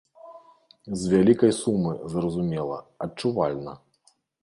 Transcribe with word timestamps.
З 1.01 1.11
вялікай 1.15 1.53
сумы, 1.61 1.91
зразумела, 2.17 2.83
адчувальна. 3.09 3.81